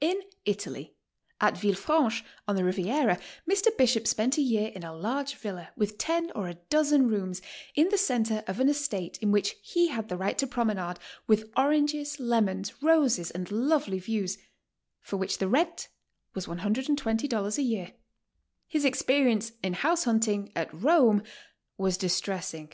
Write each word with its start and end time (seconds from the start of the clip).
IN 0.00 0.20
ITALY: 0.46 0.94
At 1.40 1.58
Villefranche, 1.58 2.22
on 2.46 2.54
the 2.54 2.62
Riviera, 2.62 3.18
Mr. 3.50 3.76
B'khop 3.76 4.06
spent 4.06 4.38
a 4.38 4.40
year 4.40 4.70
in 4.76 4.84
a 4.84 4.94
large 4.94 5.34
villa, 5.34 5.70
with 5.76 5.98
ten 5.98 6.30
or 6.36 6.46
a 6.46 6.54
dozen 6.54 7.08
rooms, 7.08 7.42
in 7.74 7.88
the 7.88 7.98
centre 7.98 8.44
of 8.46 8.60
an 8.60 8.68
estate 8.68 9.18
in 9.18 9.32
which 9.32 9.56
he 9.60 9.88
had 9.88 10.08
the 10.08 10.16
right 10.16 10.38
to 10.38 10.46
promenade. 10.46 10.82
HOW 10.82 10.92
TO 10.92 11.00
STAY. 11.36 11.42
151 11.56 11.66
with 11.66 11.66
oranges, 11.66 12.20
lemons, 12.20 12.80
roses 12.80 13.32
and 13.32 13.50
lovely 13.50 13.98
views, 13.98 14.38
for 15.00 15.16
which 15.16 15.38
the 15.38 15.48
rent 15.48 15.88
was 16.32 16.46
$120 16.46 17.58
a 17.58 17.62
year. 17.62 17.92
His 18.68 18.84
experience 18.84 19.50
in 19.64 19.72
house 19.72 20.04
hunting 20.04 20.52
at 20.54 20.70
Rome 20.72 21.24
was 21.76 21.96
distressing. 21.96 22.72